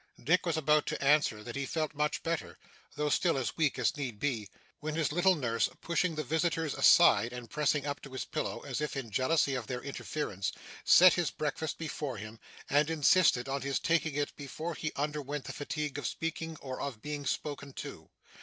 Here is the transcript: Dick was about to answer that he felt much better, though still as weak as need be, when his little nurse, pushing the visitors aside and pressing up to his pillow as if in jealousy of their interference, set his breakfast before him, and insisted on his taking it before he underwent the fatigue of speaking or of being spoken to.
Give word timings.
Dick 0.23 0.47
was 0.47 0.57
about 0.57 0.87
to 0.87 0.99
answer 1.03 1.43
that 1.43 1.55
he 1.55 1.63
felt 1.67 1.93
much 1.93 2.23
better, 2.23 2.57
though 2.95 3.07
still 3.09 3.37
as 3.37 3.55
weak 3.55 3.77
as 3.77 3.95
need 3.95 4.17
be, 4.17 4.49
when 4.79 4.95
his 4.95 5.11
little 5.11 5.35
nurse, 5.35 5.69
pushing 5.79 6.15
the 6.15 6.23
visitors 6.23 6.73
aside 6.73 7.31
and 7.31 7.51
pressing 7.51 7.85
up 7.85 8.01
to 8.01 8.09
his 8.11 8.25
pillow 8.25 8.61
as 8.61 8.81
if 8.81 8.97
in 8.97 9.11
jealousy 9.11 9.53
of 9.53 9.67
their 9.67 9.83
interference, 9.83 10.53
set 10.83 11.13
his 11.13 11.29
breakfast 11.29 11.77
before 11.77 12.17
him, 12.17 12.39
and 12.67 12.89
insisted 12.89 13.47
on 13.47 13.61
his 13.61 13.77
taking 13.77 14.15
it 14.15 14.35
before 14.35 14.73
he 14.73 14.91
underwent 14.95 15.45
the 15.45 15.53
fatigue 15.53 15.99
of 15.99 16.07
speaking 16.07 16.57
or 16.61 16.81
of 16.81 17.03
being 17.03 17.23
spoken 17.23 17.71
to. 17.71 18.09